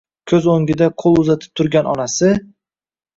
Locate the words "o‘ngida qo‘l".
0.53-1.19